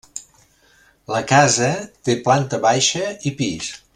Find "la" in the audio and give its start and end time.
1.15-1.19